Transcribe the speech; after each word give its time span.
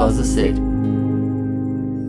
Voz 0.00 0.16
do 0.16 0.24
Ser. 0.24 0.54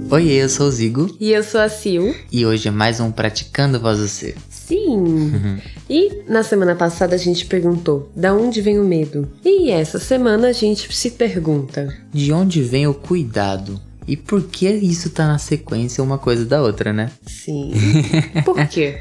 Oi, 0.10 0.30
eu 0.30 0.48
sou 0.48 0.68
o 0.68 0.72
Zigo 0.72 1.14
E 1.20 1.34
eu 1.34 1.44
sou 1.44 1.60
a 1.60 1.68
Sil. 1.68 2.16
e 2.32 2.46
hoje 2.46 2.70
é 2.70 2.72
mais 2.72 3.02
um 3.02 3.12
Praticando 3.12 3.82
Voz 3.82 4.00
do 4.00 4.08
Ser. 4.08 4.38
Sim. 4.50 5.60
E 5.90 6.24
na 6.26 6.42
semana 6.42 6.74
passada 6.74 7.16
a 7.16 7.18
gente 7.18 7.46
perguntou: 7.48 8.10
da 8.16 8.34
onde 8.34 8.62
vem 8.62 8.80
o 8.80 8.86
medo? 8.86 9.28
E 9.44 9.70
essa 9.72 10.00
semana 10.00 10.48
a 10.48 10.54
gente 10.54 10.96
se 10.96 11.12
pergunta: 11.12 11.94
De 12.14 12.32
onde 12.32 12.62
vem 12.62 12.88
o 12.88 12.94
cuidado? 12.94 13.78
E 14.08 14.16
por 14.16 14.42
que 14.44 14.70
isso 14.70 15.10
tá 15.10 15.28
na 15.28 15.38
sequência 15.38 16.02
uma 16.02 16.18
coisa 16.18 16.46
da 16.46 16.62
outra, 16.62 16.94
né? 16.94 17.12
sim. 17.26 17.74
Por 18.46 18.66
quê? 18.68 19.00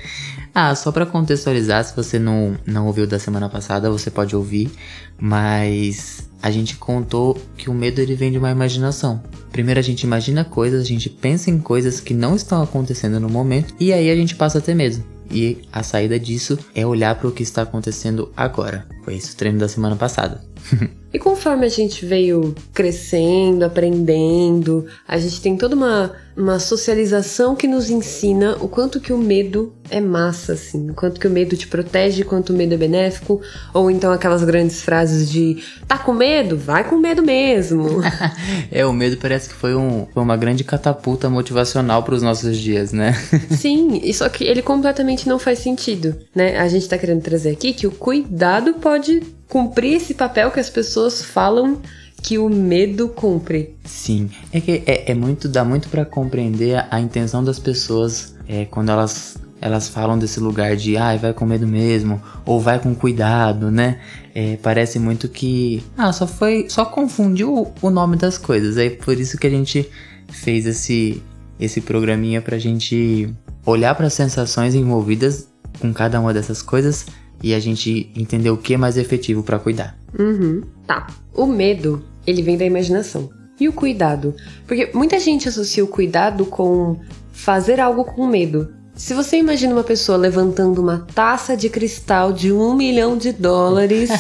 Ah, 0.52 0.75
só 0.75 0.91
pra 0.91 1.07
contextualizar, 1.07 1.85
se 1.85 1.95
você 1.95 2.19
não, 2.19 2.57
não 2.66 2.88
ouviu 2.88 3.07
da 3.07 3.21
semana 3.21 3.49
passada, 3.49 3.88
você 3.88 4.11
pode 4.11 4.35
ouvir, 4.35 4.69
mas 5.16 6.29
a 6.43 6.51
gente 6.51 6.77
contou 6.77 7.41
que 7.57 7.69
o 7.69 7.75
medo 7.75 8.01
ele 8.01 8.15
vem 8.15 8.33
de 8.33 8.39
uma 8.39 8.51
imaginação. 8.51 9.23
Primeiro 9.53 9.80
a 9.80 9.83
gente 9.83 10.03
imagina 10.03 10.45
coisas, 10.45 10.83
a 10.83 10.87
gente 10.87 11.09
pensa 11.09 11.51
em 11.51 11.59
coisas 11.59 12.01
que 12.01 12.15
não 12.15 12.37
estão 12.37 12.63
acontecendo 12.63 13.19
no 13.19 13.29
momento 13.29 13.75
e 13.79 13.93
aí 13.93 14.11
a 14.11 14.16
gente 14.16 14.37
passa 14.37 14.59
a 14.59 14.61
ter 14.61 14.75
medo. 14.75 15.03
E 15.30 15.59
a 15.73 15.83
saída 15.83 16.19
disso 16.19 16.59
é 16.75 16.85
olhar 16.85 17.15
para 17.15 17.29
o 17.29 17.33
que 17.33 17.43
está 17.43 17.63
acontecendo 17.63 18.33
agora. 18.37 18.87
Foi 19.05 19.15
esse 19.15 19.33
o 19.33 19.37
treino 19.37 19.59
da 19.59 19.69
semana 19.69 19.95
passada. 19.95 20.50
E 21.13 21.19
conforme 21.19 21.67
a 21.67 21.69
gente 21.69 22.07
veio 22.07 22.55
crescendo, 22.73 23.65
aprendendo, 23.65 24.87
a 25.07 25.19
gente 25.19 25.41
tem 25.41 25.57
toda 25.57 25.75
uma, 25.75 26.13
uma 26.37 26.61
socialização 26.61 27.57
que 27.57 27.67
nos 27.67 27.91
ensina 27.91 28.57
o 28.61 28.69
quanto 28.69 29.01
que 29.01 29.13
o 29.13 29.19
medo 29.19 29.75
é 29.91 30.01
massa, 30.01 30.53
assim. 30.53 30.89
O 30.89 30.95
quanto 30.95 31.19
que 31.19 31.27
o 31.27 31.30
medo 31.30 31.57
te 31.57 31.67
protege, 31.67 32.23
quanto 32.23 32.51
o 32.51 32.57
medo 32.57 32.75
é 32.75 32.77
benéfico. 32.77 33.41
Ou 33.75 33.91
então 33.91 34.13
aquelas 34.13 34.45
grandes 34.45 34.83
frases 34.83 35.29
de 35.29 35.65
tá 35.89 35.99
com 35.99 36.15
medo? 36.15 36.57
Vai 36.57 36.89
com 36.89 36.97
medo 36.97 37.24
mesmo. 37.24 38.01
é, 38.71 38.87
o 38.87 38.93
medo 38.93 39.17
parece 39.17 39.49
que 39.49 39.55
foi, 39.57 39.74
um, 39.74 40.07
foi 40.15 40.23
uma 40.23 40.37
grande 40.37 40.63
catapulta 40.63 41.29
motivacional 41.29 42.05
para 42.05 42.15
os 42.15 42.23
nossos 42.23 42.57
dias, 42.57 42.93
né? 42.93 43.15
Sim, 43.51 44.01
e 44.05 44.15
só 44.15 44.29
que 44.29 44.45
ele 44.45 44.63
completamente 44.63 45.29
não 45.29 45.41
faz 45.41 45.59
sentido, 45.59 46.17
né? 46.33 46.57
A 46.57 46.69
gente 46.69 46.89
tá 46.89 46.97
querendo 46.97 47.21
trazer 47.21 47.51
aqui 47.51 47.73
que 47.73 47.89
o 47.89 47.91
cuidado 47.91 48.74
pode 48.74 49.40
cumprir 49.51 49.96
esse 49.96 50.15
papel 50.15 50.51
que 50.51 50.60
as 50.60 50.70
pessoas 50.70 51.23
falam 51.23 51.82
que 52.23 52.38
o 52.38 52.48
medo 52.48 53.09
cumpre. 53.09 53.74
Sim, 53.84 54.30
é 54.52 54.60
que 54.60 54.82
é, 54.87 55.10
é 55.10 55.15
muito, 55.15 55.48
dá 55.48 55.65
muito 55.65 55.88
para 55.88 56.04
compreender 56.04 56.87
a, 56.90 57.01
intenção 57.01 57.43
das 57.43 57.59
pessoas 57.59 58.34
é, 58.48 58.65
quando 58.65 58.90
elas 58.90 59.37
elas 59.62 59.88
falam 59.90 60.18
desse 60.18 60.40
lugar 60.40 60.74
de 60.74 60.96
ai, 60.96 61.18
vai 61.18 61.34
com 61.34 61.45
medo 61.45 61.66
mesmo, 61.66 62.23
ou 62.46 62.59
vai 62.59 62.78
com 62.78 62.95
cuidado, 62.95 63.71
né? 63.71 64.00
É, 64.34 64.56
parece 64.56 64.98
muito 64.98 65.28
que 65.28 65.82
ah, 65.98 66.10
só 66.15 66.26
foi, 66.26 66.65
só 66.71 66.87
confundiu 66.87 67.71
o, 67.82 67.91
nome 67.91 68.16
das 68.16 68.38
coisas. 68.38 68.78
É 68.78 68.88
por 68.88 69.19
isso 69.19 69.37
que 69.37 69.47
a 69.47 69.50
gente 69.50 69.87
fez 70.28 70.65
esse 70.65 71.22
esse 71.59 71.82
programinha 71.82 72.41
pra 72.41 72.59
gente 72.59 73.34
olhar 73.66 73.94
para 73.94 74.06
as 74.06 74.15
sensações 74.15 74.75
envolvidas 74.75 75.47
com 75.78 75.93
cada 75.93 76.19
uma 76.19 76.32
dessas 76.32 76.62
coisas 76.62 77.04
e 77.43 77.55
a 77.55 77.59
gente 77.59 78.10
entender 78.15 78.50
o 78.50 78.56
que 78.56 78.75
é 78.75 78.77
mais 78.77 78.97
efetivo 78.97 79.43
para 79.43 79.59
cuidar. 79.59 79.97
Uhum. 80.19 80.62
Tá. 80.87 81.06
O 81.34 81.47
medo, 81.47 82.05
ele 82.27 82.43
vem 82.43 82.56
da 82.56 82.65
imaginação. 82.65 83.31
E 83.59 83.69
o 83.69 83.72
cuidado? 83.72 84.34
Porque 84.66 84.91
muita 84.94 85.19
gente 85.19 85.49
associa 85.49 85.84
o 85.84 85.88
cuidado 85.88 86.47
com 86.47 86.99
fazer 87.33 87.78
algo 87.78 88.05
com 88.05 88.27
medo. 88.27 88.72
Se 88.94 89.15
você 89.15 89.38
imagina 89.38 89.72
uma 89.72 89.84
pessoa 89.84 90.19
levantando 90.19 90.81
uma 90.81 91.06
taça 91.15 91.56
de 91.56 91.69
cristal 91.69 92.33
de 92.33 92.53
um 92.53 92.75
milhão 92.75 93.16
de 93.16 93.33
dólares, 93.33 94.11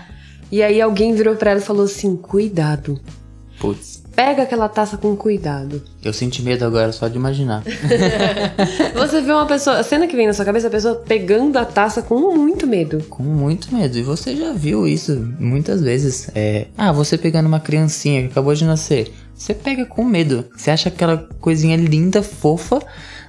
e 0.50 0.62
aí 0.62 0.80
alguém 0.80 1.14
virou 1.14 1.36
pra 1.36 1.52
ela 1.52 1.60
e 1.60 1.62
falou 1.62 1.84
assim: 1.84 2.16
cuidado. 2.16 3.00
Putz, 3.58 4.01
Pega 4.14 4.42
aquela 4.42 4.68
taça 4.68 4.96
com 4.96 5.16
cuidado. 5.16 5.82
eu 6.04 6.12
senti 6.12 6.42
medo 6.42 6.64
agora 6.64 6.92
só 6.92 7.08
de 7.08 7.16
imaginar. 7.16 7.62
Você 8.94 9.20
vê 9.22 9.32
uma 9.32 9.46
pessoa, 9.46 9.78
a 9.78 9.82
cena 9.82 10.06
que 10.06 10.14
vem 10.14 10.26
na 10.26 10.32
sua 10.32 10.44
cabeça, 10.44 10.68
a 10.68 10.70
pessoa 10.70 10.96
pegando 10.96 11.56
a 11.56 11.64
taça 11.64 12.02
com 12.02 12.36
muito 12.36 12.66
medo. 12.66 13.02
Com 13.08 13.22
muito 13.22 13.74
medo. 13.74 13.98
E 13.98 14.02
você 14.02 14.36
já 14.36 14.52
viu 14.52 14.86
isso 14.86 15.34
muitas 15.38 15.80
vezes. 15.80 16.30
É, 16.34 16.66
ah, 16.76 16.92
você 16.92 17.16
pegando 17.16 17.46
uma 17.46 17.60
criancinha 17.60 18.22
que 18.22 18.28
acabou 18.28 18.54
de 18.54 18.64
nascer. 18.64 19.12
Você 19.34 19.54
pega 19.54 19.86
com 19.86 20.04
medo. 20.04 20.44
Você 20.56 20.70
acha 20.70 20.88
aquela 20.88 21.16
coisinha 21.40 21.76
linda, 21.76 22.22
fofa. 22.22 22.80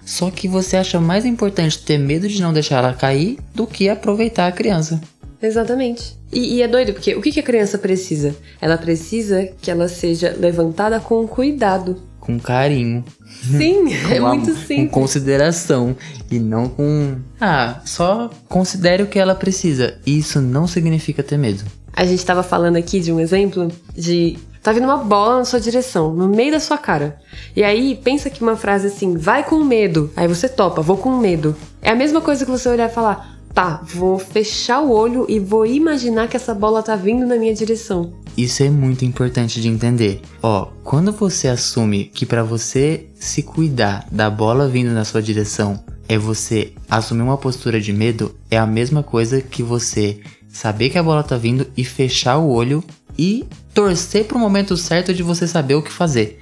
Só 0.05 0.29
que 0.29 0.47
você 0.47 0.75
acha 0.75 0.99
mais 0.99 1.25
importante 1.25 1.79
ter 1.79 1.97
medo 1.97 2.27
de 2.27 2.41
não 2.41 2.51
deixar 2.51 2.77
ela 2.79 2.93
cair 2.93 3.39
do 3.55 3.65
que 3.65 3.87
aproveitar 3.87 4.47
a 4.47 4.51
criança. 4.51 5.01
Exatamente. 5.45 6.17
E, 6.31 6.55
e 6.55 6.61
é 6.61 6.67
doido, 6.67 6.93
porque 6.93 7.13
o 7.15 7.21
que, 7.21 7.31
que 7.31 7.39
a 7.39 7.43
criança 7.43 7.77
precisa? 7.77 8.33
Ela 8.61 8.77
precisa 8.77 9.47
que 9.61 9.69
ela 9.69 9.87
seja 9.87 10.33
levantada 10.39 10.99
com 10.99 11.27
cuidado. 11.27 11.97
Com 12.19 12.39
carinho. 12.39 13.03
Sim, 13.43 13.93
é 14.09 14.17
com 14.19 14.25
am- 14.27 14.35
muito 14.37 14.51
Com 14.53 14.57
simples. 14.57 14.91
consideração. 14.91 15.95
E 16.31 16.39
não 16.39 16.69
com. 16.69 17.17
Ah, 17.39 17.81
só 17.85 18.29
considere 18.47 19.03
o 19.03 19.07
que 19.07 19.19
ela 19.19 19.35
precisa. 19.35 19.97
Isso 20.05 20.39
não 20.41 20.65
significa 20.65 21.21
ter 21.21 21.37
medo. 21.37 21.63
A 21.95 22.05
gente 22.05 22.25
tava 22.25 22.41
falando 22.41 22.77
aqui 22.77 22.99
de 23.01 23.11
um 23.11 23.19
exemplo 23.19 23.69
de. 23.93 24.37
Tá 24.63 24.71
vindo 24.71 24.85
uma 24.85 24.97
bola 24.97 25.39
na 25.39 25.45
sua 25.45 25.59
direção, 25.59 26.13
no 26.13 26.29
meio 26.29 26.53
da 26.53 26.59
sua 26.61 26.77
cara. 26.77 27.19
E 27.53 27.61
aí, 27.61 27.99
pensa 28.01 28.29
que 28.29 28.41
uma 28.41 28.55
frase 28.55 28.87
assim, 28.87 29.17
vai 29.17 29.43
com 29.43 29.61
medo. 29.61 30.09
Aí 30.15 30.25
você 30.25 30.47
topa, 30.47 30.81
vou 30.81 30.95
com 30.95 31.17
medo. 31.17 31.53
É 31.81 31.91
a 31.91 31.95
mesma 31.95 32.21
coisa 32.21 32.45
que 32.45 32.49
você 32.51 32.69
olhar 32.69 32.89
e 32.89 32.93
falar, 32.93 33.32
tá, 33.53 33.81
vou 33.83 34.17
fechar 34.17 34.81
o 34.81 34.91
olho 34.91 35.25
e 35.29 35.39
vou 35.39 35.65
imaginar 35.65 36.27
que 36.27 36.35
essa 36.35 36.53
bola 36.53 36.81
tá 36.81 36.95
vindo 36.95 37.25
na 37.25 37.35
minha 37.35 37.53
direção. 37.53 38.13
Isso 38.35 38.63
é 38.63 38.69
muito 38.69 39.05
importante 39.05 39.61
de 39.61 39.67
entender. 39.67 40.21
Ó, 40.41 40.65
quando 40.83 41.11
você 41.11 41.47
assume 41.47 42.05
que 42.05 42.25
pra 42.25 42.41
você 42.41 43.07
se 43.13 43.43
cuidar 43.43 44.07
da 44.11 44.29
bola 44.29 44.67
vindo 44.67 44.91
na 44.91 45.05
sua 45.05 45.21
direção 45.21 45.83
é 46.09 46.17
você 46.17 46.73
assumir 46.89 47.21
uma 47.21 47.37
postura 47.37 47.79
de 47.79 47.93
medo, 47.93 48.35
é 48.49 48.57
a 48.57 48.65
mesma 48.65 49.03
coisa 49.03 49.39
que 49.39 49.61
você 49.61 50.19
saber 50.49 50.89
que 50.89 50.97
a 50.97 51.03
bola 51.03 51.23
tá 51.23 51.37
vindo 51.37 51.67
e 51.77 51.83
fechar 51.85 52.37
o 52.37 52.49
olho 52.49 52.83
e 53.17 53.45
torcer 53.73 54.25
pro 54.25 54.39
momento 54.39 54.75
certo 54.75 55.13
de 55.13 55.23
você 55.23 55.47
saber 55.47 55.75
o 55.75 55.81
que 55.81 55.91
fazer. 55.91 56.39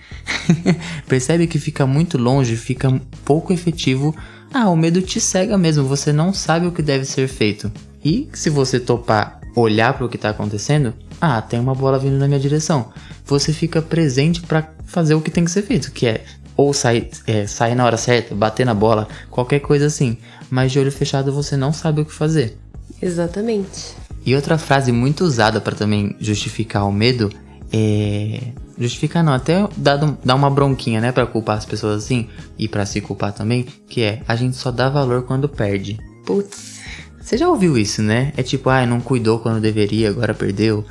Percebe 1.07 1.47
que 1.47 1.59
fica 1.59 1.85
muito 1.85 2.17
longe, 2.17 2.55
fica 2.55 3.01
pouco 3.25 3.53
efetivo. 3.53 4.15
Ah, 4.53 4.69
o 4.69 4.75
medo 4.75 5.01
te 5.01 5.19
cega 5.19 5.57
mesmo, 5.57 5.85
você 5.85 6.11
não 6.11 6.33
sabe 6.33 6.67
o 6.67 6.71
que 6.71 6.81
deve 6.81 7.05
ser 7.05 7.27
feito. 7.27 7.71
E 8.03 8.27
se 8.33 8.49
você 8.49 8.79
topar 8.79 9.39
olhar 9.55 9.93
para 9.93 10.05
o 10.05 10.09
que 10.09 10.17
tá 10.17 10.29
acontecendo, 10.29 10.93
ah, 11.19 11.41
tem 11.41 11.59
uma 11.59 11.75
bola 11.75 11.99
vindo 11.99 12.17
na 12.17 12.27
minha 12.27 12.39
direção. 12.39 12.91
Você 13.25 13.53
fica 13.53 13.81
presente 13.81 14.41
para 14.41 14.69
fazer 14.85 15.13
o 15.13 15.21
que 15.21 15.31
tem 15.31 15.45
que 15.45 15.51
ser 15.51 15.61
feito, 15.61 15.91
que 15.91 16.07
é 16.07 16.23
ou 16.57 16.73
sair, 16.73 17.09
é, 17.25 17.47
sair 17.47 17.75
na 17.75 17.85
hora 17.85 17.97
certa, 17.97 18.35
bater 18.35 18.65
na 18.65 18.73
bola, 18.73 19.07
qualquer 19.29 19.59
coisa 19.59 19.85
assim. 19.85 20.17
Mas 20.49 20.71
de 20.71 20.79
olho 20.79 20.91
fechado 20.91 21.31
você 21.31 21.55
não 21.55 21.71
sabe 21.71 22.01
o 22.01 22.05
que 22.05 22.13
fazer. 22.13 22.57
Exatamente. 23.01 23.95
E 24.25 24.35
outra 24.35 24.57
frase 24.57 24.91
muito 24.91 25.23
usada 25.23 25.61
para 25.61 25.75
também 25.75 26.15
justificar 26.19 26.85
o 26.87 26.91
medo 26.91 27.31
é. 27.71 28.39
Justificar 28.81 29.23
não, 29.23 29.31
até 29.33 29.67
dar, 29.77 29.97
dar 29.97 30.33
uma 30.35 30.49
bronquinha, 30.49 30.99
né? 30.99 31.11
Pra 31.11 31.25
culpar 31.27 31.57
as 31.57 31.65
pessoas 31.65 32.03
assim 32.03 32.27
e 32.57 32.67
pra 32.67 32.85
se 32.85 32.99
culpar 32.99 33.31
também, 33.31 33.65
que 33.87 34.01
é 34.01 34.23
a 34.27 34.35
gente 34.35 34.57
só 34.57 34.71
dá 34.71 34.89
valor 34.89 35.21
quando 35.23 35.47
perde. 35.47 35.99
Putz. 36.25 36.79
Você 37.21 37.37
já 37.37 37.47
ouviu 37.47 37.77
isso, 37.77 38.01
né? 38.01 38.33
É 38.35 38.41
tipo, 38.41 38.69
ah, 38.69 38.83
não 38.85 38.99
cuidou 38.99 39.37
quando 39.39 39.61
deveria, 39.61 40.09
agora 40.09 40.33
perdeu. 40.33 40.83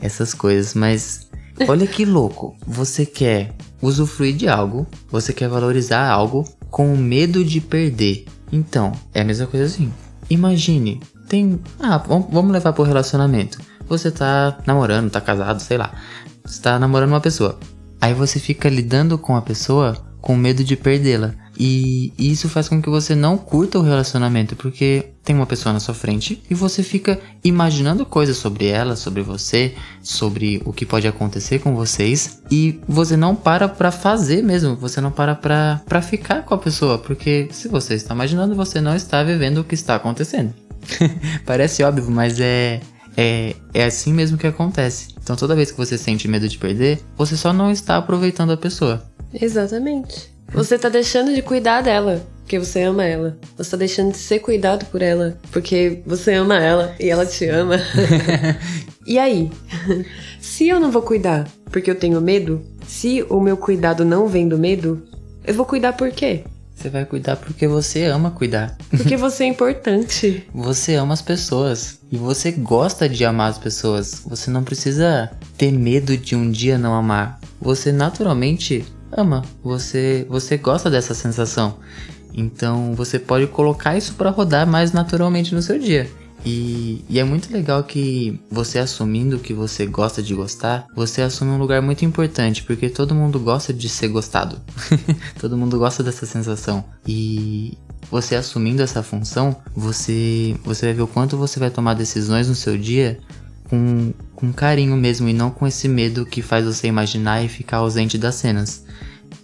Essas 0.00 0.32
coisas, 0.32 0.72
mas 0.74 1.28
olha 1.68 1.86
que 1.86 2.04
louco. 2.06 2.56
Você 2.66 3.04
quer 3.04 3.52
usufruir 3.82 4.34
de 4.34 4.48
algo, 4.48 4.86
você 5.10 5.32
quer 5.32 5.48
valorizar 5.48 6.08
algo 6.08 6.44
com 6.70 6.96
medo 6.96 7.44
de 7.44 7.60
perder. 7.60 8.24
Então, 8.50 8.92
é 9.12 9.20
a 9.20 9.24
mesma 9.24 9.46
coisa 9.46 9.66
assim. 9.66 9.92
Imagine, 10.30 10.98
tem. 11.28 11.60
Ah, 11.78 11.98
vam- 11.98 12.26
vamos 12.32 12.52
levar 12.52 12.72
pro 12.72 12.84
relacionamento. 12.84 13.58
Você 13.86 14.10
tá 14.10 14.58
namorando, 14.66 15.10
tá 15.10 15.20
casado, 15.20 15.60
sei 15.60 15.76
lá. 15.76 15.92
Você 16.44 16.60
tá 16.60 16.78
namorando 16.78 17.10
uma 17.10 17.20
pessoa. 17.20 17.58
Aí 18.00 18.12
você 18.12 18.38
fica 18.38 18.68
lidando 18.68 19.16
com 19.16 19.34
a 19.34 19.42
pessoa 19.42 19.96
com 20.20 20.34
medo 20.34 20.64
de 20.64 20.74
perdê-la. 20.74 21.34
E 21.58 22.12
isso 22.18 22.48
faz 22.48 22.68
com 22.68 22.80
que 22.80 22.88
você 22.88 23.14
não 23.14 23.36
curta 23.36 23.78
o 23.78 23.82
relacionamento, 23.82 24.56
porque 24.56 25.10
tem 25.22 25.36
uma 25.36 25.46
pessoa 25.46 25.72
na 25.72 25.80
sua 25.80 25.94
frente 25.94 26.42
e 26.50 26.54
você 26.54 26.82
fica 26.82 27.20
imaginando 27.44 28.04
coisas 28.06 28.38
sobre 28.38 28.66
ela, 28.66 28.96
sobre 28.96 29.22
você, 29.22 29.74
sobre 30.02 30.62
o 30.64 30.72
que 30.72 30.86
pode 30.86 31.06
acontecer 31.06 31.60
com 31.60 31.74
vocês 31.74 32.42
e 32.50 32.80
você 32.88 33.16
não 33.16 33.36
para 33.36 33.68
pra 33.68 33.92
fazer 33.92 34.42
mesmo, 34.42 34.74
você 34.74 35.00
não 35.00 35.10
para 35.10 35.34
pra, 35.34 35.82
pra 35.86 36.02
ficar 36.02 36.42
com 36.42 36.54
a 36.54 36.58
pessoa, 36.58 36.98
porque 36.98 37.48
se 37.52 37.68
você 37.68 37.94
está 37.94 38.14
imaginando, 38.14 38.54
você 38.54 38.80
não 38.80 38.96
está 38.96 39.22
vivendo 39.22 39.58
o 39.58 39.64
que 39.64 39.74
está 39.74 39.94
acontecendo. 39.94 40.52
Parece 41.46 41.82
óbvio, 41.82 42.10
mas 42.10 42.40
é, 42.40 42.80
é, 43.16 43.54
é 43.72 43.84
assim 43.84 44.12
mesmo 44.12 44.38
que 44.38 44.46
acontece. 44.46 45.08
Então 45.22 45.36
toda 45.36 45.54
vez 45.54 45.70
que 45.70 45.76
você 45.76 45.96
sente 45.96 46.28
medo 46.28 46.48
de 46.48 46.58
perder, 46.58 47.00
você 47.16 47.36
só 47.36 47.52
não 47.52 47.70
está 47.70 47.96
aproveitando 47.96 48.52
a 48.52 48.56
pessoa. 48.56 49.02
Exatamente. 49.32 50.32
Você 50.52 50.78
tá 50.78 50.88
deixando 50.88 51.34
de 51.34 51.42
cuidar 51.42 51.80
dela, 51.80 52.24
porque 52.42 52.58
você 52.58 52.82
ama 52.82 53.04
ela. 53.04 53.36
Você 53.56 53.70
tá 53.70 53.76
deixando 53.76 54.12
de 54.12 54.18
ser 54.18 54.38
cuidado 54.38 54.84
por 54.86 55.02
ela, 55.02 55.38
porque 55.50 56.02
você 56.06 56.34
ama 56.34 56.56
ela 56.62 56.94
e 57.00 57.08
ela 57.08 57.26
te 57.26 57.46
ama. 57.46 57.76
e 59.06 59.18
aí? 59.18 59.50
Se 60.40 60.68
eu 60.68 60.78
não 60.78 60.90
vou 60.90 61.02
cuidar 61.02 61.48
porque 61.74 61.90
eu 61.90 61.96
tenho 61.96 62.20
medo, 62.20 62.62
Se 62.86 63.24
o 63.28 63.40
meu 63.40 63.56
cuidado 63.56 64.04
não 64.04 64.28
vem 64.28 64.46
do 64.46 64.56
medo, 64.56 65.02
eu 65.44 65.54
vou 65.54 65.66
cuidar 65.66 65.94
por 65.94 66.12
quê? 66.12 66.44
Você 66.84 66.90
vai 66.90 67.06
cuidar 67.06 67.36
porque 67.36 67.66
você 67.66 68.04
ama 68.04 68.30
cuidar. 68.30 68.76
Porque 68.90 69.16
você 69.16 69.44
é 69.44 69.46
importante. 69.46 70.46
Você 70.52 70.96
ama 70.96 71.14
as 71.14 71.22
pessoas 71.22 71.98
e 72.12 72.18
você 72.18 72.52
gosta 72.52 73.08
de 73.08 73.24
amar 73.24 73.48
as 73.48 73.56
pessoas. 73.56 74.22
Você 74.26 74.50
não 74.50 74.62
precisa 74.62 75.30
ter 75.56 75.72
medo 75.72 76.14
de 76.14 76.36
um 76.36 76.50
dia 76.50 76.76
não 76.76 76.92
amar. 76.92 77.40
Você 77.58 77.90
naturalmente 77.90 78.84
ama. 79.10 79.42
Você 79.62 80.26
você 80.28 80.58
gosta 80.58 80.90
dessa 80.90 81.14
sensação. 81.14 81.78
Então 82.34 82.94
você 82.94 83.18
pode 83.18 83.46
colocar 83.46 83.96
isso 83.96 84.12
para 84.16 84.28
rodar 84.28 84.66
mais 84.66 84.92
naturalmente 84.92 85.54
no 85.54 85.62
seu 85.62 85.78
dia. 85.78 86.06
E, 86.44 87.02
e, 87.08 87.18
é 87.18 87.24
muito 87.24 87.50
legal 87.50 87.82
que 87.84 88.38
você 88.50 88.78
assumindo 88.78 89.38
que 89.38 89.54
você 89.54 89.86
gosta 89.86 90.22
de 90.22 90.34
gostar, 90.34 90.86
você 90.94 91.22
assume 91.22 91.52
um 91.52 91.58
lugar 91.58 91.80
muito 91.80 92.04
importante, 92.04 92.62
porque 92.62 92.90
todo 92.90 93.14
mundo 93.14 93.40
gosta 93.40 93.72
de 93.72 93.88
ser 93.88 94.08
gostado. 94.08 94.60
todo 95.40 95.56
mundo 95.56 95.78
gosta 95.78 96.02
dessa 96.02 96.26
sensação. 96.26 96.84
E 97.06 97.78
você 98.10 98.36
assumindo 98.36 98.82
essa 98.82 99.02
função, 99.02 99.56
você, 99.74 100.54
você 100.62 100.86
vai 100.86 100.94
ver 100.94 101.02
o 101.02 101.06
quanto 101.06 101.36
você 101.36 101.58
vai 101.58 101.70
tomar 101.70 101.94
decisões 101.94 102.46
no 102.46 102.54
seu 102.54 102.76
dia 102.76 103.18
com, 103.68 104.12
com 104.34 104.52
carinho 104.52 104.96
mesmo 104.96 105.28
e 105.28 105.32
não 105.32 105.50
com 105.50 105.66
esse 105.66 105.88
medo 105.88 106.26
que 106.26 106.42
faz 106.42 106.64
você 106.64 106.86
imaginar 106.86 107.42
e 107.42 107.48
ficar 107.48 107.78
ausente 107.78 108.18
das 108.18 108.34
cenas. 108.34 108.84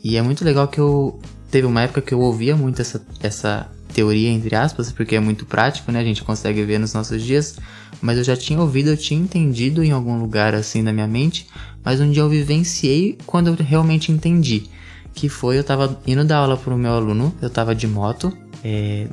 E 0.03 0.17
é 0.17 0.23
muito 0.23 0.44
legal 0.44 0.69
que 0.69 0.79
eu. 0.79 1.19
Teve 1.50 1.67
uma 1.67 1.82
época 1.82 2.00
que 2.00 2.14
eu 2.14 2.20
ouvia 2.20 2.56
muito 2.56 2.81
essa, 2.81 3.05
essa 3.23 3.70
teoria, 3.93 4.31
entre 4.31 4.55
aspas, 4.55 4.93
porque 4.93 5.17
é 5.17 5.20
muito 5.20 5.44
prático, 5.44 5.91
né? 5.91 6.00
A 6.00 6.05
gente 6.05 6.23
consegue 6.23 6.62
ver 6.64 6.79
nos 6.79 6.94
nossos 6.94 7.23
dias. 7.23 7.56
Mas 8.00 8.19
eu 8.19 8.25
já 8.25 8.37
tinha 8.37 8.61
ouvido, 8.61 8.91
eu 8.91 8.97
tinha 8.97 9.20
entendido 9.20 9.82
em 9.82 9.91
algum 9.91 10.19
lugar 10.19 10.55
assim 10.55 10.81
na 10.82 10.93
minha 10.93 11.06
mente. 11.06 11.47
Mas 11.85 12.00
um 12.00 12.11
dia 12.11 12.23
eu 12.23 12.29
vivenciei 12.29 13.19
quando 13.26 13.49
eu 13.49 13.55
realmente 13.55 14.12
entendi. 14.12 14.64
Que 15.14 15.29
foi, 15.29 15.58
eu 15.58 15.64
tava 15.64 16.00
indo 16.06 16.25
dar 16.25 16.38
aula 16.38 16.56
pro 16.56 16.76
meu 16.76 16.93
aluno, 16.93 17.35
eu 17.43 17.50
tava 17.50 17.75
de 17.75 17.87
moto, 17.87 18.32
é, 18.62 19.06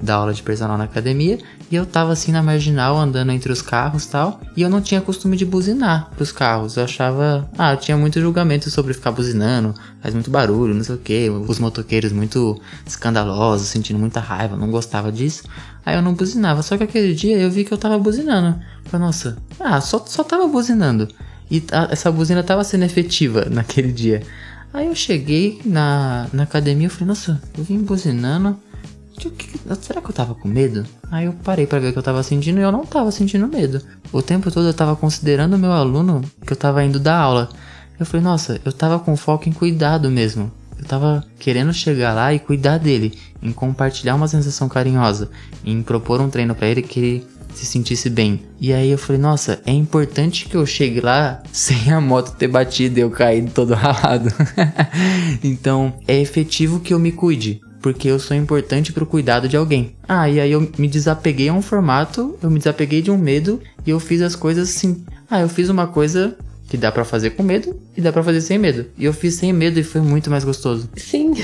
da 0.00 0.14
aula 0.14 0.32
de 0.32 0.42
personal 0.42 0.78
na 0.78 0.84
academia 0.84 1.38
e 1.70 1.76
eu 1.76 1.84
tava 1.84 2.12
assim 2.12 2.32
na 2.32 2.42
marginal 2.42 2.96
andando 2.96 3.32
entre 3.32 3.52
os 3.52 3.60
carros 3.60 4.06
tal 4.06 4.40
e 4.56 4.62
eu 4.62 4.70
não 4.70 4.80
tinha 4.80 5.00
costume 5.00 5.36
de 5.36 5.44
buzinar 5.44 6.10
pros 6.16 6.32
carros. 6.32 6.76
Eu 6.76 6.84
achava 6.84 7.48
ah 7.58 7.72
eu 7.72 7.76
tinha 7.76 7.96
muito 7.96 8.20
julgamento 8.20 8.70
sobre 8.70 8.94
ficar 8.94 9.12
buzinando 9.12 9.74
faz 10.00 10.14
muito 10.14 10.30
barulho 10.30 10.74
não 10.74 10.84
sei 10.84 10.94
o 10.94 10.98
que 10.98 11.28
os 11.28 11.58
motoqueiros 11.58 12.12
muito 12.12 12.60
escandalosos 12.86 13.68
sentindo 13.68 13.98
muita 13.98 14.20
raiva 14.20 14.56
não 14.56 14.70
gostava 14.70 15.12
disso. 15.12 15.44
Aí 15.84 15.96
eu 15.96 16.02
não 16.02 16.14
buzinava 16.14 16.62
só 16.62 16.76
que 16.76 16.84
aquele 16.84 17.14
dia 17.14 17.36
eu 17.38 17.50
vi 17.50 17.64
que 17.64 17.72
eu 17.72 17.78
tava 17.78 17.98
buzinando. 17.98 18.58
Falei 18.84 19.06
nossa 19.06 19.36
ah 19.60 19.80
só, 19.80 20.02
só 20.06 20.24
tava 20.24 20.46
buzinando. 20.46 21.08
E 21.50 21.62
a, 21.70 21.88
essa 21.92 22.10
buzina 22.10 22.42
tava 22.42 22.64
sendo 22.64 22.84
efetiva 22.84 23.46
naquele 23.50 23.92
dia. 23.92 24.22
Aí 24.72 24.86
eu 24.86 24.94
cheguei 24.94 25.60
na, 25.64 26.26
na 26.32 26.42
academia 26.42 26.88
e 26.88 26.90
falei, 26.90 27.06
nossa, 27.06 27.40
eu 27.56 27.62
vim 27.62 27.78
buzinando, 27.78 28.58
Será 29.80 30.00
que 30.00 30.08
eu 30.08 30.14
tava 30.14 30.34
com 30.34 30.48
medo? 30.48 30.84
Aí 31.10 31.26
eu 31.26 31.32
parei 31.32 31.66
para 31.66 31.78
ver 31.78 31.88
o 31.88 31.92
que 31.92 31.98
eu 31.98 32.02
tava 32.02 32.22
sentindo 32.22 32.58
e 32.58 32.62
eu 32.62 32.72
não 32.72 32.84
tava 32.84 33.10
sentindo 33.10 33.46
medo. 33.46 33.80
O 34.12 34.22
tempo 34.22 34.50
todo 34.50 34.66
eu 34.66 34.74
tava 34.74 34.96
considerando 34.96 35.54
o 35.54 35.58
meu 35.58 35.72
aluno 35.72 36.22
que 36.46 36.52
eu 36.52 36.56
tava 36.56 36.84
indo 36.84 36.98
dar 36.98 37.18
aula. 37.18 37.48
Eu 37.98 38.04
falei, 38.04 38.24
nossa, 38.24 38.60
eu 38.64 38.72
tava 38.72 38.98
com 38.98 39.16
foco 39.16 39.48
em 39.48 39.52
cuidado 39.52 40.10
mesmo. 40.10 40.50
Eu 40.78 40.84
tava 40.84 41.24
querendo 41.38 41.72
chegar 41.72 42.12
lá 42.12 42.34
e 42.34 42.38
cuidar 42.38 42.78
dele, 42.78 43.16
em 43.42 43.52
compartilhar 43.52 44.16
uma 44.16 44.28
sensação 44.28 44.68
carinhosa, 44.68 45.30
em 45.64 45.82
propor 45.82 46.20
um 46.20 46.28
treino 46.28 46.54
para 46.54 46.66
ele 46.66 46.82
que 46.82 46.98
ele 46.98 47.26
se 47.54 47.64
sentisse 47.64 48.10
bem. 48.10 48.42
E 48.60 48.72
aí 48.72 48.90
eu 48.90 48.98
falei, 48.98 49.20
nossa, 49.20 49.60
é 49.64 49.72
importante 49.72 50.48
que 50.48 50.56
eu 50.56 50.66
chegue 50.66 51.00
lá 51.00 51.42
sem 51.52 51.92
a 51.92 52.00
moto 52.00 52.36
ter 52.36 52.48
batido 52.48 52.98
e 52.98 53.02
eu 53.02 53.10
cair 53.10 53.48
todo 53.50 53.74
ralado. 53.74 54.28
então, 55.42 55.94
é 56.06 56.20
efetivo 56.20 56.80
que 56.80 56.92
eu 56.92 56.98
me 56.98 57.12
cuide 57.12 57.60
porque 57.84 58.08
eu 58.08 58.18
sou 58.18 58.34
importante 58.34 58.94
pro 58.94 59.04
cuidado 59.04 59.46
de 59.46 59.58
alguém. 59.58 59.94
Ah, 60.08 60.26
e 60.26 60.40
aí 60.40 60.50
eu 60.50 60.72
me 60.78 60.88
desapeguei 60.88 61.50
a 61.50 61.52
um 61.52 61.60
formato, 61.60 62.34
eu 62.42 62.50
me 62.50 62.56
desapeguei 62.56 63.02
de 63.02 63.10
um 63.10 63.18
medo 63.18 63.60
e 63.86 63.90
eu 63.90 64.00
fiz 64.00 64.22
as 64.22 64.34
coisas 64.34 64.70
assim. 64.70 65.04
Ah, 65.30 65.42
eu 65.42 65.50
fiz 65.50 65.68
uma 65.68 65.86
coisa 65.86 66.34
que 66.66 66.78
dá 66.78 66.90
para 66.90 67.04
fazer 67.04 67.32
com 67.32 67.42
medo 67.42 67.78
e 67.94 68.00
dá 68.00 68.10
para 68.10 68.22
fazer 68.22 68.40
sem 68.40 68.56
medo. 68.56 68.86
E 68.96 69.04
eu 69.04 69.12
fiz 69.12 69.34
sem 69.34 69.52
medo 69.52 69.78
e 69.78 69.82
foi 69.82 70.00
muito 70.00 70.30
mais 70.30 70.44
gostoso. 70.44 70.88
Sim. 70.96 71.34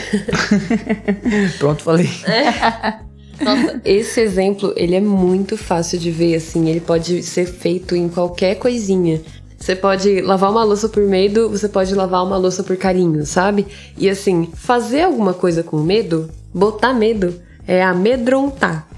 Pronto, 1.61 1.83
falei. 1.83 2.09
É. 2.25 3.11
Nossa, 3.45 3.79
esse 3.85 4.21
exemplo, 4.23 4.73
ele 4.77 4.95
é 4.95 5.01
muito 5.01 5.59
fácil 5.59 5.99
de 5.99 6.11
ver, 6.11 6.37
assim, 6.37 6.71
ele 6.71 6.81
pode 6.81 7.23
ser 7.23 7.45
feito 7.45 7.95
em 7.95 8.09
qualquer 8.09 8.55
coisinha. 8.55 9.21
Você 9.61 9.77
pode 9.77 10.23
lavar 10.23 10.51
uma 10.51 10.65
louça 10.65 10.89
por 10.89 11.03
medo, 11.03 11.51
você 11.51 11.69
pode 11.69 11.95
lavar 11.95 12.25
uma 12.25 12.39
louça 12.39 12.63
por 12.63 12.79
carinho, 12.79 13.27
sabe? 13.27 13.67
E 13.97 14.09
assim, 14.09 14.51
fazer 14.55 15.03
alguma 15.03 15.35
coisa 15.35 15.63
com 15.63 15.77
medo, 15.83 16.31
botar 16.53 16.95
medo, 16.95 17.39
é 17.67 17.83
amedrontar. 17.83 18.89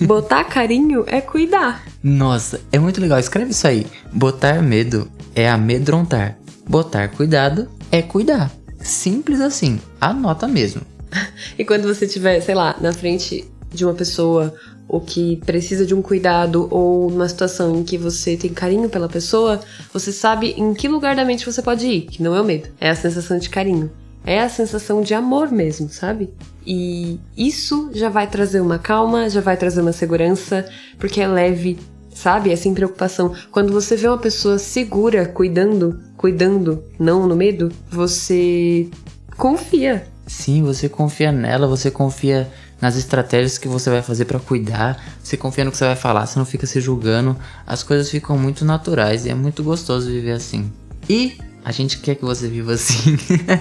Botar 0.00 0.42
carinho 0.50 1.04
é 1.06 1.20
cuidar. 1.20 1.84
Nossa, 2.02 2.60
é 2.72 2.80
muito 2.80 3.00
legal. 3.00 3.20
Escreve 3.20 3.52
isso 3.52 3.66
aí. 3.66 3.86
Botar 4.12 4.60
medo 4.60 5.08
é 5.36 5.48
amedrontar. 5.48 6.36
Botar 6.68 7.06
cuidado 7.08 7.68
é 7.92 8.02
cuidar. 8.02 8.50
Simples 8.80 9.40
assim. 9.40 9.80
Anota 10.00 10.48
mesmo. 10.48 10.82
e 11.56 11.64
quando 11.64 11.86
você 11.86 12.06
estiver, 12.06 12.40
sei 12.40 12.56
lá, 12.56 12.76
na 12.80 12.92
frente 12.92 13.48
de 13.72 13.84
uma 13.84 13.94
pessoa 13.94 14.52
ou 14.88 15.00
que 15.00 15.36
precisa 15.44 15.84
de 15.84 15.94
um 15.94 16.00
cuidado 16.00 16.66
ou 16.70 17.10
numa 17.10 17.28
situação 17.28 17.76
em 17.76 17.84
que 17.84 17.98
você 17.98 18.36
tem 18.36 18.52
carinho 18.52 18.88
pela 18.88 19.08
pessoa, 19.08 19.60
você 19.92 20.10
sabe 20.10 20.54
em 20.56 20.72
que 20.72 20.88
lugar 20.88 21.14
da 21.14 21.24
mente 21.24 21.44
você 21.44 21.60
pode 21.60 21.86
ir, 21.86 22.02
que 22.02 22.22
não 22.22 22.34
é 22.34 22.40
o 22.40 22.44
medo, 22.44 22.68
é 22.80 22.88
a 22.88 22.96
sensação 22.96 23.38
de 23.38 23.50
carinho. 23.50 23.90
É 24.24 24.40
a 24.40 24.48
sensação 24.48 25.00
de 25.00 25.14
amor 25.14 25.50
mesmo, 25.50 25.88
sabe? 25.88 26.28
E 26.66 27.18
isso 27.36 27.90
já 27.94 28.10
vai 28.10 28.26
trazer 28.26 28.60
uma 28.60 28.78
calma, 28.78 29.30
já 29.30 29.40
vai 29.40 29.56
trazer 29.56 29.80
uma 29.80 29.92
segurança, 29.92 30.68
porque 30.98 31.20
é 31.20 31.26
leve, 31.26 31.78
sabe? 32.12 32.50
É 32.50 32.56
sem 32.56 32.74
preocupação. 32.74 33.32
Quando 33.50 33.72
você 33.72 33.96
vê 33.96 34.06
uma 34.06 34.18
pessoa 34.18 34.58
segura, 34.58 35.24
cuidando, 35.24 35.98
cuidando, 36.16 36.84
não 36.98 37.26
no 37.26 37.34
medo, 37.34 37.70
você 37.90 38.88
confia. 39.34 40.06
Sim, 40.26 40.62
você 40.62 40.90
confia 40.90 41.32
nela, 41.32 41.66
você 41.66 41.90
confia 41.90 42.50
nas 42.80 42.96
estratégias 42.96 43.58
que 43.58 43.68
você 43.68 43.90
vai 43.90 44.02
fazer 44.02 44.24
para 44.24 44.38
cuidar, 44.38 45.02
você 45.22 45.36
confia 45.36 45.64
no 45.64 45.70
que 45.70 45.76
você 45.76 45.84
vai 45.84 45.96
falar, 45.96 46.26
você 46.26 46.38
não 46.38 46.46
fica 46.46 46.66
se 46.66 46.80
julgando, 46.80 47.36
as 47.66 47.82
coisas 47.82 48.10
ficam 48.10 48.38
muito 48.38 48.64
naturais 48.64 49.26
e 49.26 49.30
é 49.30 49.34
muito 49.34 49.62
gostoso 49.62 50.10
viver 50.10 50.32
assim. 50.32 50.70
E 51.08 51.36
a 51.64 51.72
gente 51.72 51.98
quer 51.98 52.14
que 52.14 52.24
você 52.24 52.48
viva 52.48 52.72
assim. 52.72 53.16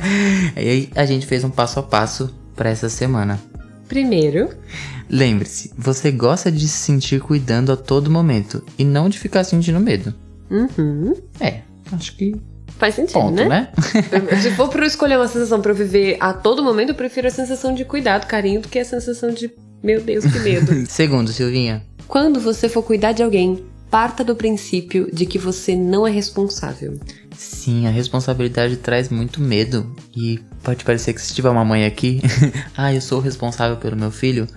e 0.55 0.59
aí 0.59 0.89
a 0.95 1.05
gente 1.05 1.25
fez 1.25 1.43
um 1.43 1.49
passo 1.49 1.79
a 1.79 1.83
passo 1.83 2.33
para 2.55 2.69
essa 2.69 2.89
semana. 2.89 3.39
Primeiro, 3.87 4.49
lembre-se, 5.09 5.71
você 5.77 6.11
gosta 6.11 6.51
de 6.51 6.67
se 6.67 6.77
sentir 6.77 7.21
cuidando 7.21 7.71
a 7.71 7.77
todo 7.77 8.11
momento 8.11 8.63
e 8.77 8.83
não 8.83 9.09
de 9.09 9.17
ficar 9.17 9.43
sentindo 9.43 9.79
medo. 9.79 10.13
Uhum. 10.49 11.15
É, 11.39 11.61
acho 11.91 12.15
que 12.15 12.35
Faz 12.77 12.95
sentido, 12.95 13.19
Ponto, 13.19 13.35
né? 13.35 13.47
né? 13.47 13.69
Se 14.41 14.51
for 14.51 14.69
pra 14.69 14.83
eu 14.83 14.87
escolher 14.87 15.17
uma 15.17 15.27
sensação 15.27 15.61
pra 15.61 15.71
eu 15.71 15.75
viver 15.75 16.17
a 16.19 16.33
todo 16.33 16.63
momento, 16.63 16.89
eu 16.89 16.95
prefiro 16.95 17.27
a 17.27 17.31
sensação 17.31 17.73
de 17.73 17.83
cuidado, 17.83 18.27
carinho, 18.27 18.61
do 18.61 18.67
que 18.67 18.77
a 18.77 18.85
sensação 18.85 19.31
de 19.31 19.51
meu 19.83 20.01
Deus, 20.01 20.25
que 20.25 20.39
medo. 20.39 20.85
Segundo, 20.89 21.31
Silvinha. 21.31 21.83
Quando 22.07 22.39
você 22.39 22.67
for 22.67 22.83
cuidar 22.83 23.11
de 23.11 23.21
alguém, 23.21 23.63
parta 23.89 24.23
do 24.23 24.35
princípio 24.35 25.09
de 25.13 25.25
que 25.25 25.37
você 25.37 25.75
não 25.75 26.07
é 26.07 26.11
responsável. 26.11 26.99
Sim, 27.35 27.85
a 27.85 27.89
responsabilidade 27.89 28.77
traz 28.77 29.09
muito 29.09 29.41
medo. 29.41 29.95
E 30.15 30.39
pode 30.63 30.83
parecer 30.83 31.13
que 31.13 31.21
se 31.21 31.33
tiver 31.33 31.49
uma 31.49 31.65
mãe 31.65 31.85
aqui, 31.85 32.21
ah, 32.75 32.93
eu 32.93 33.01
sou 33.01 33.19
responsável 33.19 33.77
pelo 33.77 33.95
meu 33.95 34.11
filho. 34.11 34.47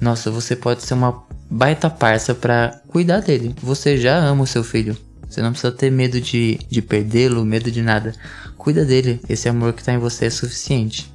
Nossa, 0.00 0.30
você 0.30 0.56
pode 0.56 0.82
ser 0.82 0.94
uma 0.94 1.22
baita 1.50 1.90
parça 1.90 2.34
para 2.34 2.80
cuidar 2.88 3.20
dele. 3.20 3.54
Você 3.62 3.96
já 3.96 4.16
ama 4.16 4.44
o 4.44 4.46
seu 4.46 4.64
filho. 4.64 4.96
Você 5.32 5.40
não 5.40 5.52
precisa 5.52 5.72
ter 5.72 5.90
medo 5.90 6.20
de, 6.20 6.60
de 6.68 6.82
perdê-lo, 6.82 7.42
medo 7.42 7.70
de 7.70 7.80
nada. 7.80 8.14
Cuida 8.58 8.84
dele, 8.84 9.18
esse 9.30 9.48
amor 9.48 9.72
que 9.72 9.80
está 9.80 9.94
em 9.94 9.98
você 9.98 10.26
é 10.26 10.30
suficiente. 10.30 11.10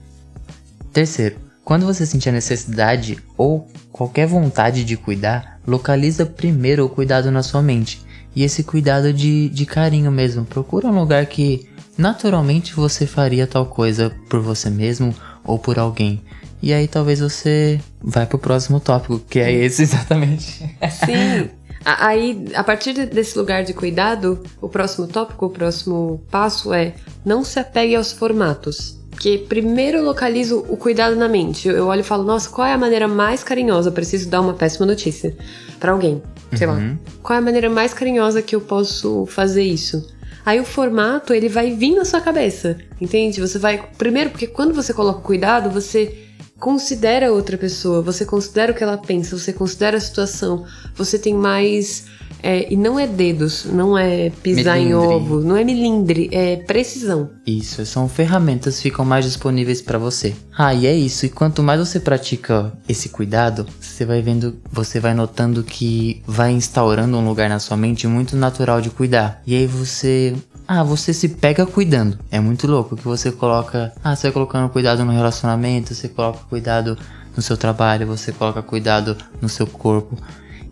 Terceiro, 0.91 1.35
quando 1.63 1.85
você 1.85 2.03
sentir 2.03 2.29
a 2.29 2.31
necessidade 2.31 3.19
ou 3.37 3.67
qualquer 3.91 4.25
vontade 4.25 4.83
de 4.83 4.97
cuidar, 4.97 5.61
localiza 5.67 6.25
primeiro 6.25 6.83
o 6.83 6.89
cuidado 6.89 7.29
na 7.29 7.43
sua 7.43 7.61
mente. 7.61 8.01
E 8.35 8.43
esse 8.43 8.63
cuidado 8.63 9.13
de, 9.13 9.49
de 9.49 9.67
carinho 9.67 10.11
mesmo. 10.11 10.43
Procura 10.43 10.87
um 10.87 10.99
lugar 10.99 11.27
que 11.27 11.69
naturalmente 11.95 12.73
você 12.73 13.05
faria 13.05 13.45
tal 13.45 13.67
coisa 13.67 14.11
por 14.27 14.39
você 14.41 14.71
mesmo 14.71 15.13
ou 15.43 15.59
por 15.59 15.77
alguém. 15.77 16.23
E 16.59 16.73
aí 16.73 16.87
talvez 16.87 17.19
você 17.19 17.79
vai 18.01 18.25
pro 18.25 18.39
próximo 18.39 18.79
tópico, 18.79 19.19
que 19.19 19.37
é 19.39 19.51
esse 19.51 19.83
exatamente. 19.85 20.65
Sim. 20.89 21.49
Aí, 21.89 22.43
a 22.53 22.65
partir 22.65 22.91
desse 23.05 23.37
lugar 23.37 23.63
de 23.63 23.73
cuidado, 23.73 24.43
o 24.61 24.67
próximo 24.67 25.07
tópico, 25.07 25.45
o 25.45 25.49
próximo 25.49 26.21
passo 26.29 26.73
é 26.73 26.95
não 27.25 27.45
se 27.45 27.59
apegue 27.59 27.95
aos 27.95 28.11
formatos. 28.11 28.99
Que 29.17 29.37
primeiro 29.37 29.99
eu 29.99 30.03
localizo 30.03 30.65
o 30.67 30.75
cuidado 30.75 31.15
na 31.15 31.29
mente. 31.29 31.69
Eu 31.69 31.87
olho 31.87 32.01
e 32.01 32.03
falo, 32.03 32.23
nossa, 32.23 32.49
qual 32.49 32.67
é 32.67 32.73
a 32.73 32.77
maneira 32.77 33.07
mais 33.07 33.41
carinhosa? 33.41 33.87
Eu 33.87 33.93
preciso 33.93 34.29
dar 34.29 34.41
uma 34.41 34.53
péssima 34.53 34.85
notícia 34.85 35.33
para 35.79 35.93
alguém. 35.93 36.21
Sei 36.53 36.67
uhum. 36.67 36.73
lá. 36.73 36.97
Qual 37.23 37.35
é 37.35 37.39
a 37.39 37.41
maneira 37.41 37.69
mais 37.69 37.93
carinhosa 37.93 38.41
que 38.41 38.53
eu 38.53 38.59
posso 38.59 39.25
fazer 39.27 39.63
isso? 39.63 40.05
Aí 40.45 40.59
o 40.59 40.65
formato, 40.65 41.33
ele 41.33 41.47
vai 41.47 41.71
vir 41.71 41.95
na 41.95 42.03
sua 42.03 42.19
cabeça, 42.19 42.77
entende? 42.99 43.39
Você 43.39 43.57
vai. 43.57 43.81
Primeiro, 43.97 44.29
porque 44.29 44.47
quando 44.47 44.73
você 44.73 44.93
coloca 44.93 45.21
cuidado, 45.21 45.69
você 45.69 46.26
considera 46.59 47.31
outra 47.31 47.57
pessoa, 47.57 48.01
você 48.01 48.25
considera 48.25 48.71
o 48.71 48.75
que 48.75 48.83
ela 48.83 48.97
pensa, 48.97 49.37
você 49.37 49.53
considera 49.53 49.97
a 49.97 50.01
situação, 50.01 50.65
você 50.95 51.17
tem 51.17 51.33
mais. 51.33 52.05
É, 52.43 52.71
e 52.71 52.75
não 52.75 52.99
é 52.99 53.07
dedos, 53.07 53.65
não 53.65 53.97
é 53.97 54.29
pisar 54.29 54.77
em 54.77 54.93
ovo, 54.93 55.41
não 55.41 55.57
é 55.57 55.63
milindre, 55.63 56.29
é 56.31 56.57
precisão. 56.57 57.31
Isso, 57.47 57.83
são 57.83 58.07
ferramentas 58.07 58.77
que 58.77 58.83
ficam 58.83 59.03
mais 59.03 59.25
disponíveis 59.25 59.81
pra 59.81 59.97
você. 59.97 60.35
Ah, 60.55 60.73
e 60.73 60.85
é 60.85 60.95
isso. 60.95 61.25
E 61.25 61.29
quanto 61.29 61.63
mais 61.63 61.79
você 61.79 61.99
pratica 61.99 62.71
esse 62.87 63.09
cuidado, 63.09 63.65
você 63.79 64.05
vai 64.05 64.21
vendo, 64.21 64.55
você 64.71 64.99
vai 64.99 65.15
notando 65.15 65.63
que 65.63 66.21
vai 66.27 66.51
instaurando 66.51 67.17
um 67.17 67.27
lugar 67.27 67.49
na 67.49 67.59
sua 67.59 67.75
mente 67.75 68.05
muito 68.07 68.35
natural 68.35 68.81
de 68.81 68.91
cuidar. 68.91 69.41
E 69.45 69.55
aí 69.55 69.65
você 69.65 70.35
ah, 70.67 70.83
você 70.83 71.13
se 71.13 71.29
pega 71.29 71.65
cuidando. 71.65 72.19
É 72.29 72.39
muito 72.39 72.67
louco 72.67 72.95
que 72.97 73.03
você 73.03 73.31
coloca. 73.31 73.93
Ah, 74.03 74.15
você 74.15 74.23
vai 74.23 74.31
colocando 74.33 74.69
cuidado 74.69 75.05
no 75.05 75.11
relacionamento, 75.11 75.93
você 75.93 76.09
coloca 76.09 76.39
cuidado 76.49 76.97
no 77.35 77.41
seu 77.41 77.55
trabalho, 77.55 78.05
você 78.07 78.31
coloca 78.31 78.61
cuidado 78.61 79.15
no 79.41 79.47
seu 79.47 79.65
corpo. 79.65 80.17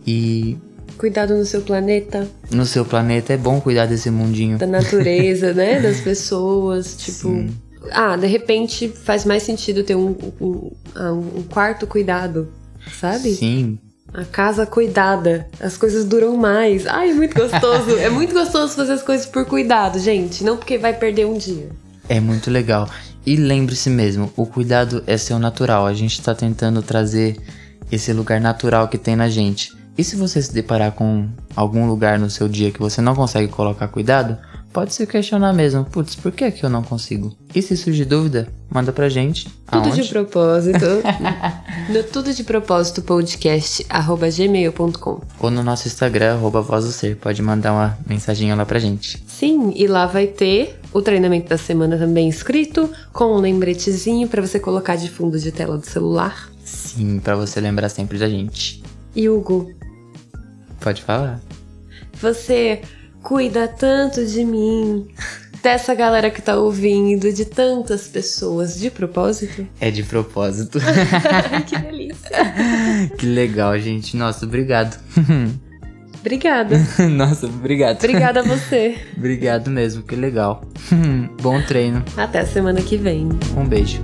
E 0.06 0.56
Cuidado 0.98 1.34
no 1.36 1.44
seu 1.44 1.60
planeta, 1.60 2.26
no 2.50 2.64
seu 2.64 2.82
planeta 2.84 3.32
é 3.32 3.36
bom 3.36 3.60
cuidar 3.60 3.86
desse 3.86 4.10
mundinho. 4.10 4.56
da 4.56 4.66
natureza, 4.66 5.52
né? 5.52 5.80
Das 5.82 6.00
pessoas, 6.00 6.96
tipo. 6.96 7.28
Sim. 7.28 7.50
Ah, 7.92 8.16
de 8.16 8.26
repente 8.26 8.88
faz 8.88 9.24
mais 9.24 9.42
sentido 9.42 9.84
ter 9.84 9.94
um, 9.94 10.16
um, 10.40 10.70
ah, 10.94 11.12
um 11.12 11.42
quarto 11.42 11.86
cuidado, 11.86 12.48
sabe? 12.98 13.34
Sim, 13.34 13.78
A 14.16 14.24
casa 14.24 14.64
cuidada. 14.64 15.46
As 15.60 15.76
coisas 15.76 16.02
duram 16.06 16.38
mais. 16.38 16.86
Ai, 16.86 17.10
é 17.10 17.14
muito 17.14 17.38
gostoso. 17.38 17.98
é 18.00 18.08
muito 18.08 18.32
gostoso 18.32 18.74
fazer 18.74 18.94
as 18.94 19.02
coisas 19.02 19.26
por 19.26 19.44
cuidado, 19.44 19.98
gente. 19.98 20.42
Não 20.42 20.56
porque 20.56 20.78
vai 20.78 20.94
perder 20.94 21.26
um 21.26 21.36
dia. 21.36 21.68
É 22.08 22.18
muito 22.18 22.50
legal. 22.50 22.88
E 23.26 23.36
lembre-se 23.36 23.90
mesmo, 23.90 24.32
o 24.34 24.46
cuidado 24.46 25.04
é 25.06 25.18
seu 25.18 25.38
natural. 25.38 25.84
A 25.84 25.92
gente 25.92 26.22
tá 26.22 26.34
tentando 26.34 26.80
trazer 26.80 27.36
esse 27.92 28.10
lugar 28.10 28.40
natural 28.40 28.88
que 28.88 28.96
tem 28.96 29.14
na 29.14 29.28
gente. 29.28 29.76
E 29.98 30.02
se 30.02 30.16
você 30.16 30.40
se 30.40 30.54
deparar 30.54 30.92
com 30.92 31.28
algum 31.54 31.86
lugar 31.86 32.18
no 32.18 32.30
seu 32.30 32.48
dia 32.48 32.70
que 32.70 32.80
você 32.80 33.02
não 33.02 33.14
consegue 33.14 33.48
colocar 33.48 33.88
cuidado, 33.88 34.38
pode 34.76 34.92
se 34.92 35.06
questionar 35.06 35.54
mesmo. 35.54 35.86
Putz, 35.86 36.14
por 36.14 36.30
que 36.30 36.50
que 36.50 36.62
eu 36.62 36.68
não 36.68 36.82
consigo? 36.82 37.34
E 37.54 37.62
se 37.62 37.74
surgir 37.78 38.04
dúvida, 38.04 38.46
manda 38.70 38.92
pra 38.92 39.08
gente. 39.08 39.48
Tudo 39.72 39.88
Aonde? 39.88 40.02
de 40.02 40.08
propósito. 40.10 40.84
no 41.88 42.02
tudo 42.02 42.34
de 42.34 42.44
propósito 42.44 43.00
podcast 43.00 43.86
arroba 43.88 44.28
gmail.com. 44.28 45.22
Ou 45.40 45.50
no 45.50 45.62
nosso 45.62 45.88
Instagram, 45.88 46.34
arroba 46.34 46.60
voz 46.60 46.84
do 46.84 46.92
ser. 46.92 47.16
Pode 47.16 47.40
mandar 47.40 47.72
uma 47.72 47.98
mensaginha 48.06 48.54
lá 48.54 48.66
pra 48.66 48.78
gente. 48.78 49.24
Sim, 49.26 49.72
e 49.74 49.86
lá 49.86 50.04
vai 50.04 50.26
ter 50.26 50.78
o 50.92 51.00
treinamento 51.00 51.48
da 51.48 51.56
semana 51.56 51.96
também 51.96 52.28
escrito, 52.28 52.90
com 53.14 53.34
um 53.34 53.38
lembretezinho 53.38 54.28
pra 54.28 54.42
você 54.42 54.60
colocar 54.60 54.96
de 54.96 55.08
fundo 55.08 55.38
de 55.40 55.52
tela 55.52 55.78
do 55.78 55.86
celular. 55.86 56.50
Sim, 56.62 57.18
pra 57.18 57.34
você 57.34 57.62
lembrar 57.62 57.88
sempre 57.88 58.18
da 58.18 58.28
gente. 58.28 58.82
E 59.14 59.26
Hugo, 59.26 59.72
Pode 60.80 61.00
falar. 61.00 61.40
você 62.20 62.82
cuida 63.26 63.66
tanto 63.66 64.24
de 64.24 64.44
mim, 64.44 65.08
dessa 65.60 65.92
galera 65.96 66.30
que 66.30 66.40
tá 66.40 66.56
ouvindo, 66.56 67.32
de 67.32 67.44
tantas 67.44 68.06
pessoas, 68.06 68.78
de 68.78 68.88
propósito? 68.88 69.66
É 69.80 69.90
de 69.90 70.04
propósito. 70.04 70.78
Que 71.66 71.76
delícia. 71.76 72.54
que 73.18 73.26
legal, 73.26 73.76
gente. 73.80 74.16
Nossa, 74.16 74.46
obrigado. 74.46 74.96
Obrigada. 76.20 76.76
Nossa, 77.08 77.46
obrigado. 77.46 77.98
Obrigada 77.98 78.40
a 78.40 78.42
você. 78.42 78.98
Obrigado 79.16 79.70
mesmo, 79.70 80.02
que 80.02 80.16
legal. 80.16 80.64
Bom 81.40 81.62
treino. 81.62 82.04
Até 82.16 82.40
a 82.40 82.46
semana 82.46 82.82
que 82.82 82.96
vem. 82.96 83.28
Um 83.56 83.64
beijo. 83.64 84.02